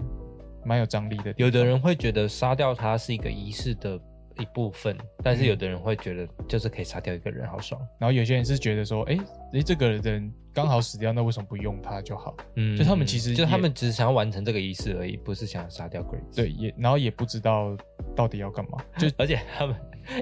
[0.64, 1.32] 蛮有张力的。
[1.36, 3.96] 有的人会觉得杀掉他是一个仪式的
[4.40, 7.80] 一部分，但是嗯有的人会觉得就是可以杀掉一个人，好爽。
[8.00, 9.16] 然后有些人是觉得说，哎、
[9.52, 12.36] 哎，这个人刚好死掉，那为什么不用他就好？
[12.56, 16.34] 嗯就他们其实就他也们只是想要完成这个仪式而已，不是想要杀掉 Grace。
[16.34, 17.76] 对，也然后也不知道
[18.16, 19.76] 到底要干嘛，就 而且他们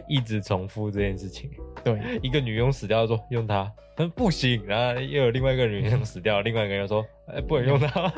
[0.06, 1.50] 一直重复这件事情。
[1.84, 8.12] 对，一个女佣死掉说用它，嗯不行，然后又有另外一个女佣死掉，另外一个人又说，哎、不能用它，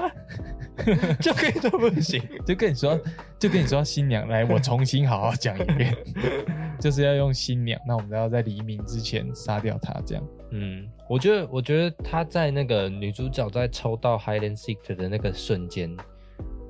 [1.21, 2.23] 就可以说不行。
[2.47, 2.99] 就跟你说，
[3.39, 5.95] 就跟你说，新娘来，我重新好好讲一遍，
[6.81, 10.25] 就是要用新娘，那我们都要在黎明之前杀掉她，这样。
[10.51, 15.97] 嗯，我觉得，我觉得她在那个女主角在抽到 Hide and Seek 的那个瞬间，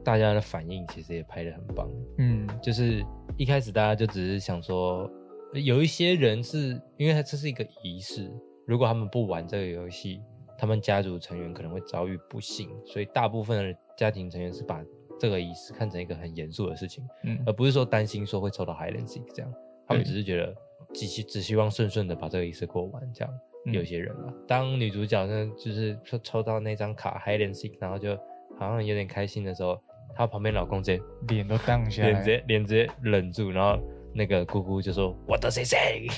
[0.05, 1.88] 大家的反应其实也拍的很棒。
[2.18, 3.05] 嗯，就是
[3.37, 5.11] 一开始大家就只是想说，
[5.55, 8.31] 有一些人是因为这是一个仪式，
[8.67, 10.21] 如果他们不玩这个游戏，
[10.57, 14.83] 他们家族成员可能会遭遇不幸，所以大部分的家庭成员是把
[15.19, 17.38] 这个仪式看成一个很严肃的事情，嗯。
[17.47, 19.53] 而不是说担心说会抽到 Hide and Seek 这样，
[19.87, 20.55] 他们只是觉得
[20.95, 23.35] 只希只希望顺顺的把这个仪式过完这样。
[23.67, 23.75] 嗯。
[23.75, 28.17] 有些人啊，当女主角呢就是抽抽到那张卡 Hide and Seek，然后就
[28.59, 29.79] 好像有点开心的时候，
[30.15, 33.79] 她旁边老公直接脸都荡下来，脸直接脸直接忍住，然后
[34.14, 36.09] 那个姑姑就说 “What does he say？”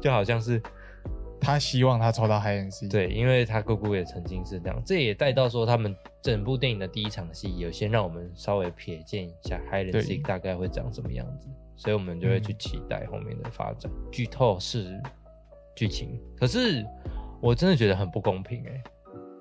[0.00, 0.62] 就好像是
[1.40, 13.90] 他希望他抽到 High N C，，对，因为他姑姑也曾经是这样，这也带到说他们整部电影的第一场戏，有先让我们稍微瞥见一下对 Seek 大概会长什么样子，所以我们就会去期待后面的发展。
[14.10, 15.00] 剧透是
[15.76, 16.20] 剧情。
[16.36, 16.84] 可是
[17.40, 18.82] 我真的觉得很不公平哎、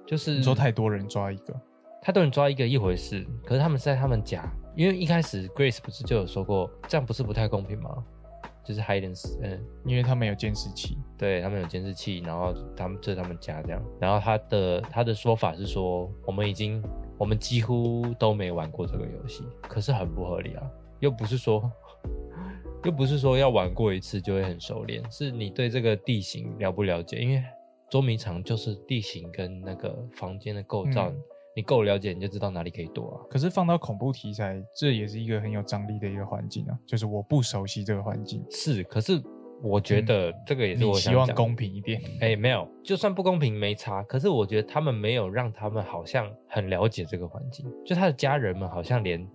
[0.06, 1.60] 就是你说太多人抓一个，
[2.02, 4.48] 太多人抓一个一回事，可是他们是在他们家，
[4.78, 8.06] 因为一开始 Grace 不是就有说过，这样不是不太公平吗？
[8.64, 10.98] 就是 hide and s 嗯，因为他们有监视器。
[11.18, 16.84] 对他们有监视器，然后他们这是他们家这样，然后他的他的说法是说，我们已经
[17.18, 21.72] 我们几乎都没玩过这个游戏，可是很不合理啊，又不是说
[22.84, 27.18] 又不是说要玩过一次就会很熟练，是你对这个地形了不了解？
[27.18, 27.44] 因为
[27.90, 31.18] 捉迷藏就是地形跟那个房间的构造，嗯
[31.58, 33.26] 你够了解，你就知道哪里可以躲啊。
[33.32, 39.20] 可是放到恐怖题材，这也是一个很有张力的一个环境啊，就是我不熟悉这个环境，是，可是
[39.64, 42.00] 我觉得这个也是我希望公平一点。
[42.22, 49.28] 哎、没有，就算不公平没差，可是我觉得他们没有让他们好像很了解这个环境，就他的家人们好像连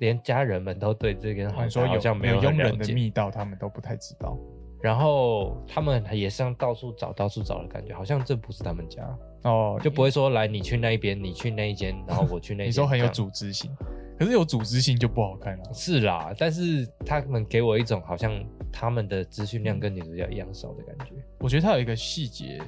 [0.00, 4.36] 连家人们都对这个好像没有佣人的密道，他们都不太知道。
[4.82, 9.02] 然后他们也是像到处找到处找的感觉，好像这不是他们家，
[9.42, 13.70] 哦，就不会说来你去那一边，你去那一间，然后我去那一间， 你说很有组织性，
[14.18, 15.64] 可是有组织性就不好看了。
[15.72, 18.32] 是啦，但是他们给我一种好像
[18.72, 21.14] 他们的资讯量跟女主角一样少的感觉。
[21.38, 22.60] 我觉得他有一个细节，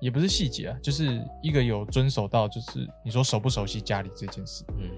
[0.00, 4.90] 也不是细节啊，就是一个有遵守到，就是你说熟不熟悉家里这件事，嗯，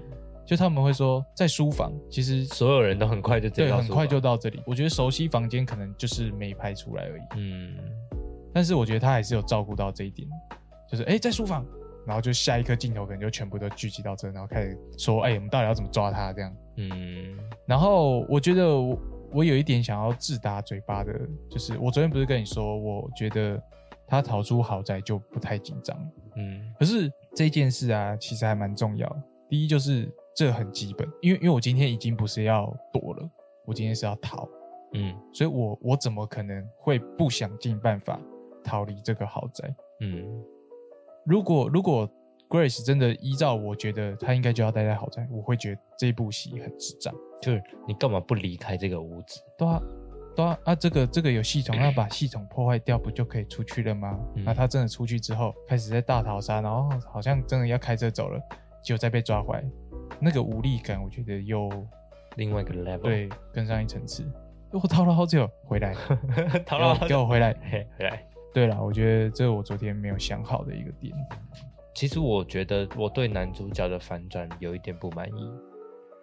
[0.45, 4.61] 就他们会说在书房，其实所有人都很快就知对很快就到这里。
[4.65, 7.77] 我觉得熟悉房间可能就是没拍出来而已，嗯，
[8.51, 10.27] 但是我觉得他还是有照顾到这一点，
[10.89, 11.65] 就是哎、诶在书房，
[12.05, 16.55] 然后就下一颗镜头可能就全部都聚集到这，然后开始说哎、我们到底要怎么抓他这样。
[16.77, 18.99] 嗯然后我觉得我
[19.31, 21.13] 我有一点想要自打嘴巴的，
[21.49, 23.61] 就是我昨天不是跟你说，我觉得
[24.07, 25.95] 他逃出豪宅就不太紧张，
[26.35, 29.15] 嗯可是这件事啊，其实还蛮重要。
[29.47, 33.29] 第一就是这很基本，因为因为我今天已经不是要躲了，
[33.65, 34.47] 我今天是要逃，
[34.93, 38.19] 嗯所以我我怎么可能会不想尽办法
[38.63, 39.75] 逃离这个豪宅？
[40.01, 40.25] 嗯
[41.25, 42.09] 如果如果
[42.49, 47.13] Grace 真的依照我觉得他应该就要待在豪宅，我会觉得这部戏很智障。
[47.41, 49.39] 就是你干嘛不离开这个屋子？
[49.57, 49.81] 对啊，
[50.35, 54.19] 对啊，啊，这个这个有系统，那把系统破坏掉，不就可以出去了吗？
[54.35, 58.41] 嗯那他真的出去之后，开始在大逃杀，然后好像真的要开车走了，
[58.83, 59.63] 结果再被抓回来，
[60.19, 61.69] 那个无力感，我觉得又
[62.35, 64.29] 另外一个 level，，对更上一层次。
[64.71, 65.95] 我逃了好久，回来，
[66.65, 67.55] 逃了，给我回来。
[67.71, 68.23] 嘿 回来。
[68.53, 71.13] 对了，我觉得这是我昨天没有想好的一个点。
[71.93, 75.51] 其实我觉得我对男主角的反转有一点不满意，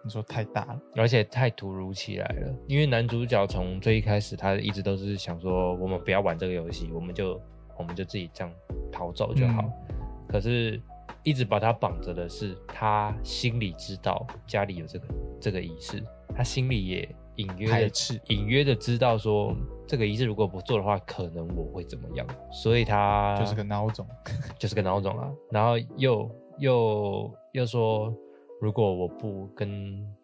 [0.03, 2.53] 你说太大了，而且太突如其来了。
[2.67, 7.39] 因为男主角从最一开始，他一直都是想说，我们不要玩这个游戏，我们就
[7.77, 8.51] 我们就自己这样
[8.91, 9.63] 逃走就好。
[10.27, 10.81] 可是，
[11.23, 15.07] 一直把他绑着的是，他心里知道家里有这个
[15.39, 16.03] 这个仪式，
[16.35, 17.91] 他心里也隐约的
[18.27, 19.55] 隐约的知道说，
[19.87, 24.05] 这个仪式如果不做的话，可能我会怎么样，所以他就是个孬种。
[24.59, 25.31] 就是个孬种啊。
[25.51, 28.13] 然后又又又说，
[28.59, 29.69] 如果我不跟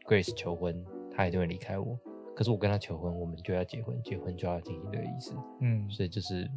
[0.08, 0.84] Grace 求婚，
[1.16, 1.98] 他一定会离开我。
[2.36, 6.50] 可是我跟他求婚，我们就要结婚，结婚就要进行这个仪式，嗯，所以就是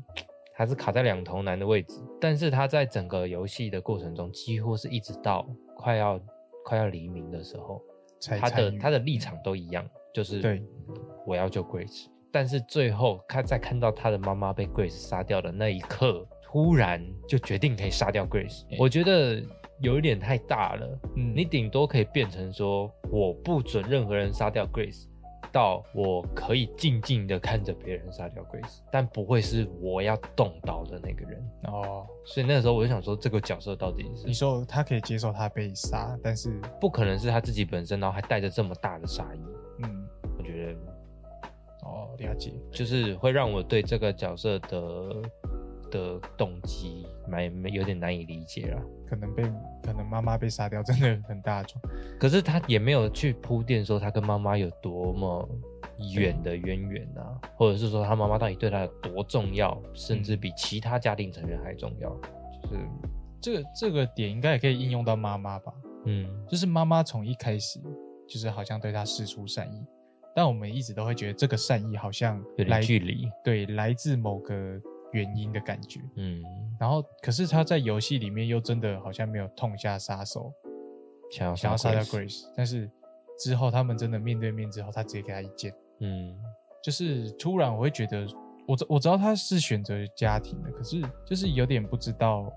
[0.54, 2.00] 他是卡在两头难的位置。
[2.18, 6.18] 但是他在整个游戏的过程中，几乎是一直到快要
[6.64, 7.82] 快要黎明的时候，
[8.40, 9.86] 他的他的立场都一样，
[10.16, 10.62] 就是对
[11.26, 12.07] 我要救 Grace。
[12.33, 18.62] 但是最后他在看到他的妈妈被 Grace 杀掉的那一刻，突然就决定可以杀掉 Grace。
[18.70, 19.42] 哎我觉得
[19.83, 20.98] 有一点太大了。
[21.16, 25.05] 嗯你顶多可以变成说我不准任何人杀掉 Grace，
[25.56, 31.50] 到我可以静静的看着别人杀掉 Grace，但不会是我要动刀的那个人。
[31.62, 39.40] 哦，所以那个时候我就想说，这个角色到底是你说他可以接受他被杀，但是不可能是他自己本身，然后还带着这么大的杀意。
[39.82, 40.72] 嗯，我觉得
[41.86, 42.52] 哦，了解。
[42.70, 45.22] 就是会让我对这个角色的
[45.90, 48.82] 的动机蛮有点难以理解了。
[49.06, 49.42] 可能被
[49.82, 51.80] 可能妈妈被杀掉，真的很大众。
[52.18, 55.48] 可是他也没有去铺垫说他跟妈妈有多么
[56.14, 62.10] 远的渊源啊，或者是说他妈妈到底对他有多重要，甚至比其他家庭成员还重要。
[62.62, 62.78] 就是
[63.40, 65.72] 这个这个点应该也可以应用到妈妈吧？
[66.04, 67.80] 嗯就是妈妈从一开始
[68.28, 69.84] 就是好像对他施出善意，
[70.34, 73.28] 但我们一直都会觉得这个善意好像有点距离。
[73.44, 74.80] 对来自某个
[75.16, 76.00] 原因的感觉。
[76.16, 76.42] 嗯，
[76.79, 80.52] 然后可是他在游戏里面又真的好像没有痛下杀手，
[81.31, 82.90] 想要想要杀掉 Grace 但是
[83.38, 86.37] 之后他们真的面对面之后，他直接给他一剑，嗯。
[86.83, 88.24] 就是突然我会觉得，
[88.64, 92.48] 我知我知道他是选择家庭的，可是就是有点不知道，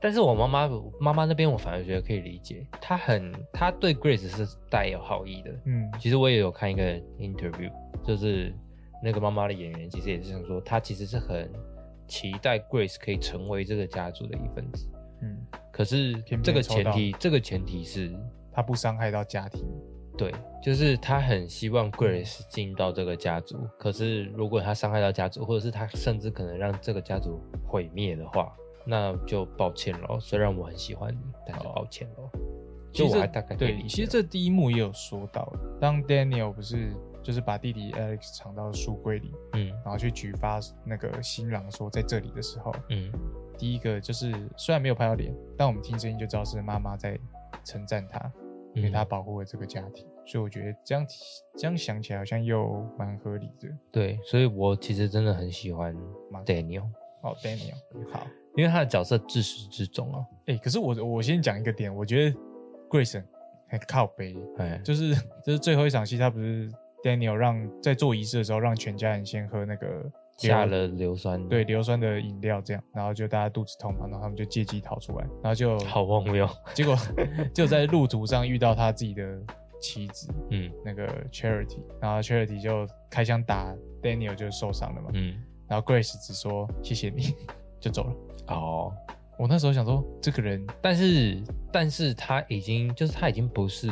[0.00, 5.50] 但是我妈妈妈妈那边，我反而觉得可以理解，她很她对 Grace 是带有好意的。
[5.66, 5.92] 嗯。
[6.00, 6.82] 其实我也有看一个
[7.18, 7.70] interview，
[8.02, 8.54] 就是
[9.02, 11.52] 那个妈妈的演员，其实也是想说，她其实是很
[12.06, 14.88] 期待 Grace 可以成为这个家族的一份子。
[15.22, 18.12] 嗯，可是这个前提，这个前提是
[18.52, 19.64] 他不伤害到家庭。
[20.18, 28.50] 对，就是他很希望 Grace 进到这个家族，可是如果他伤害到家族，或者是他甚至可能让这个家族毁灭的话，
[28.86, 30.18] 那就抱歉喽。
[30.18, 32.30] 虽然我很喜欢你，但是抱歉喽。
[32.94, 36.94] 其实我还大概对理，解其实这第一幕也有说到，当 Daniel 不是
[37.26, 39.66] 就是把弟弟 Alex 藏到书柜里，嗯。
[39.84, 43.10] 然后去举发那个新郎说在这里的时候，嗯。
[43.58, 47.18] 第一个就是虽然没有拍到脸，但我们听声音就知道是妈妈在
[47.64, 48.30] 称赞他，
[48.74, 48.92] 因为嗯。
[48.92, 51.04] 他保护了这个家庭，所以我觉得这样
[51.56, 53.68] 这样想起来好像又蛮合理的。
[53.90, 55.92] 对，所以我其实真的很喜欢
[56.30, 56.84] 妈 Daniel，
[57.22, 57.74] 哦，Daniel
[58.12, 62.38] 好，因为他的角色自始至终啊，哎、可是我我先讲一个点，我觉得
[62.88, 63.24] Grayson
[63.68, 65.12] 很靠背，哎，就是
[65.44, 66.70] 就是最后一场戏，他不是
[67.02, 76.96] Daniel 让在做仪式的时候，让全家人先喝那个加了硫酸，对，硫酸的饮料，这样，然后就大家肚子痛嘛，然后他们就借机逃出来，然后就好荒谬，结果
[77.54, 79.22] 就在路途上遇到他自己的
[79.80, 87.34] 妻子嗯那个 Charity，然后 Charity 就开枪打 Daniel 就受伤了嘛，嗯，然后 Grace 只说谢谢你
[87.80, 88.14] 就走了。
[88.48, 88.92] 哦，
[89.38, 93.90] 我那时候想说，这个人但是但是他已经就是他已经不是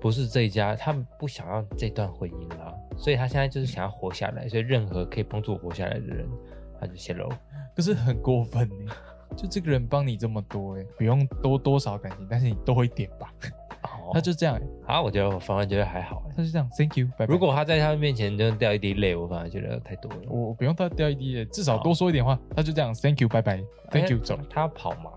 [0.00, 6.26] 不是这一家，他们不想要这段婚姻了，所以他现在就是想要活下来，所以任何可以帮助我活下来的人，
[6.80, 7.28] 他就泄露。
[7.74, 8.92] 可是很过分呢，
[9.36, 13.32] 就这个人帮你这么多哎，不用多多少感情，但是你多一点吧。
[14.08, 16.34] 哦他就这样欸，啊，我觉得我反而觉得还好欸。
[16.36, 17.32] 他就这样，Thank you，拜拜。
[17.32, 20.18] 如果他在他面前就掉一滴泪，我反而觉得太多了。
[20.28, 24.38] 我不用他掉一滴泪，至少多说一点话，他就这样，Thank you，拜拜，Thank you，哎走。
[24.48, 25.12] 他跑嘛？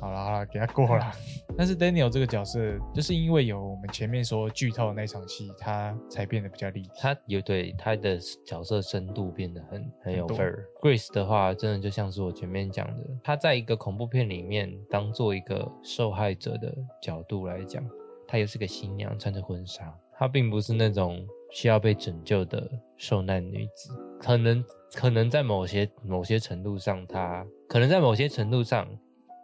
[0.00, 1.12] 好了好了，给他过了。
[1.56, 2.60] 但是 Daniel 这个角色，
[2.94, 6.90] 就是因为有我们前面说剧透的那场戏，他才变得比较立体。
[6.98, 10.64] 他有对他的角色深度变得很很有很多份儿。
[10.82, 17.82] Grace 的话，真的就像是我前面讲的，他在一个恐怖片里面当做一个受害者的角度来讲，
[18.26, 23.90] 她又是个新娘，穿着婚纱，她并不是那种需要被拯救的受难女子。
[24.20, 28.88] 可能可能在某些某些程度上，她可能在某些程度上，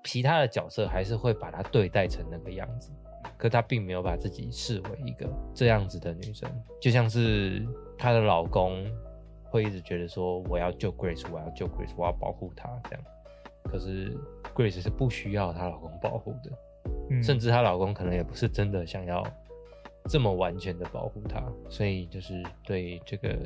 [0.05, 2.91] 其他的角色还是会把她对待成那个样子。
[3.37, 6.49] 可她并没有把自己视为一个这样子的女生，
[6.81, 7.67] 就像是
[7.99, 8.85] 她的老公
[9.45, 13.05] 会一直觉得说我要救 Grace，我要救 Grace，我要保护她这样。
[13.65, 14.17] 可是
[14.55, 16.51] Grace 是不需要她老公保护的，
[17.11, 19.27] 嗯甚至她老公可能也不是真的想要
[20.09, 23.37] 这么完全的保护她，所以就是对这个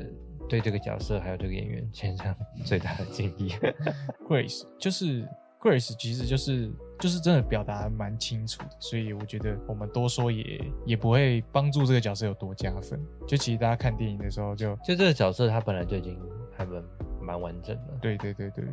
[0.49, 3.53] 对这个角色还有这个演员献上最大的敬意。
[4.27, 5.27] Grace 就是
[5.59, 12.99] Grace，其实就是就是真的表达蛮清楚的，所以我觉得我们多说也也不会帮助这个角色有多加分。
[13.27, 16.19] 就其实大家看电影的时候就，就这个角色他本来就已经
[16.55, 16.83] 还蛮
[17.21, 18.65] 蛮完整的，对对对对，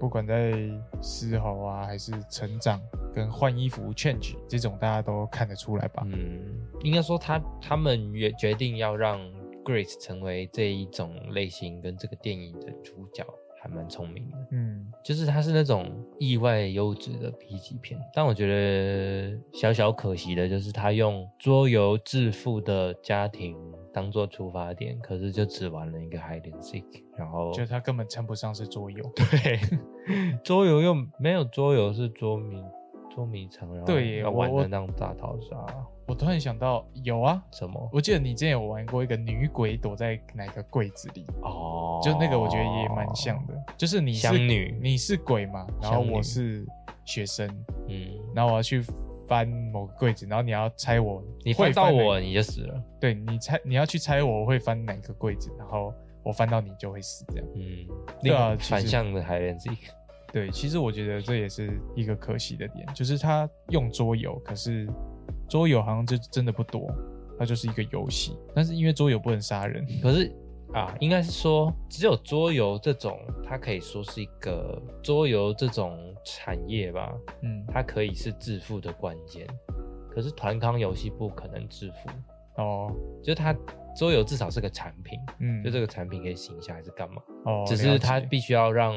[0.00, 0.54] 不管在
[1.02, 2.80] 嘶吼啊，还是成长
[3.14, 6.02] 跟换衣服 change 这种，大家都看得出来吧？
[6.06, 6.40] 嗯，
[6.82, 9.20] 应该说他他们也决定要让
[9.62, 13.22] Grace 成为这一种类型跟这个电影的主角，
[13.62, 14.38] 还蛮聪明的。
[14.52, 15.86] 嗯，就是他是那种
[16.18, 23.54] 意外优质的 B 级片，但我觉得小小可惜的就是他用桌游致富的家庭
[24.00, 26.84] 当做出发点，可是就只玩了一个 hide and seek，
[27.18, 29.04] 然后就它根本称不上是桌游。
[29.14, 29.60] 对
[30.42, 32.64] 桌游又没有桌游是捉迷
[33.14, 35.56] 捉迷藏，然后对耶要玩的那种大逃杀。
[36.06, 37.90] 我突然想到，有啊，什么？
[37.92, 46.66] 我记得你之前有玩过一个女鬼躲在哪个柜子里，哦，就那个我觉得也蛮像的，就是你是女你是鬼嘛，然后我是
[47.04, 47.46] 学生，
[47.86, 48.82] 嗯，然后我要去
[49.30, 57.46] 翻某个柜子，然后你要猜我你会到我你就死了，对你猜你要去猜我会翻哪个柜子，然后我翻到你就会死这样。
[57.54, 57.86] 嗯，
[58.20, 59.78] 对啊反向的 hide and seek，
[60.32, 64.88] 对，其实我觉得这也是一个可惜的点，就是他用桌游，可是
[65.48, 66.92] 桌游好像就真的不多，
[67.38, 70.32] 它就是一个游戏，但是因为桌游不能杀人，可是
[70.72, 77.12] 啊，应该是说，只有桌游这种，它可以说是一个桌游这种产业吧，
[77.42, 79.46] 嗯，它可以是致富的关键。
[80.10, 82.92] 可是团康游戏不可能致富，哦，
[83.22, 83.54] 就是它
[83.96, 87.22] 桌游至少是个产品，嗯，就这个产品可以行销还是干嘛？
[87.44, 88.94] 哦，只是它必须要让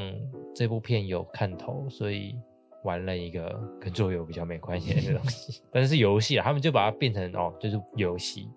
[0.54, 2.36] 这部片有看头，所以
[2.84, 8.48] 玩了一个跟桌游比较没关系的东西， 但是是游戏啊，他们就把它变成哦，就是游戏。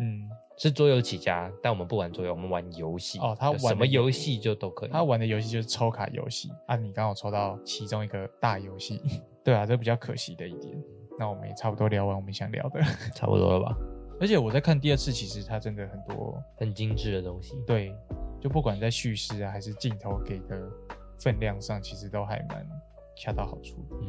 [0.00, 3.18] 嗯，是桌游起家，但我们不玩桌游，我们玩游戏。
[3.18, 4.90] 哦他玩什么游戏就都可以。
[4.90, 9.00] 他玩的游戏就是抽卡游戏啊，你刚好抽到其中一个大游戏，
[9.42, 10.76] 对啊，这比较可惜的一点。
[11.18, 12.80] 那我们也差不多聊完我们想聊的，
[13.14, 13.76] 差不多了吧？
[14.20, 17.54] 而且我在看第二次，其实它真的很多很精致的东西。
[17.66, 17.94] 对，
[18.40, 20.70] 就不管在叙事啊，还是镜头给的
[21.18, 22.64] 分量上，其实都还蛮
[23.16, 23.76] 恰到好处。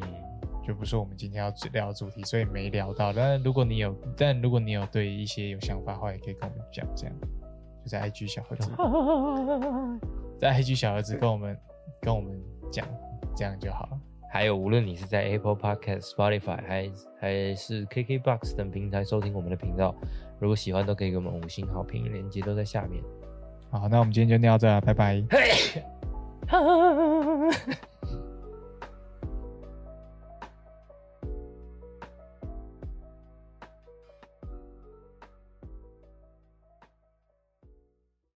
[0.66, 3.12] 就不是我们今天要聊的主题，所以没聊到。
[3.12, 7.14] 但如果你有，但如果你有对一些有想法的话，也可以跟我们讲，这样
[7.84, 8.70] 就在 IG 小盒子，
[10.38, 11.58] 在 IG 小盒子跟我们
[12.00, 12.40] 跟我们
[12.72, 12.86] 讲，
[13.36, 14.00] 这样就好了。
[14.32, 16.90] 还有，无论你是在 Apple Podcast、Spotify 还
[17.20, 19.94] 还是 KKBox 等平台收听我们的频道，
[20.40, 23.00] 如果喜欢，都可以给我们五星好评，链接都在下面。
[23.70, 25.22] 好，那我们今天就聊到这了，拜拜。
[25.30, 25.82] 嘿。